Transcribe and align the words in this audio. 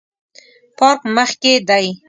پارک 0.77 0.99
مخ 1.15 1.31
کې 1.41 1.53
دی 1.67 1.87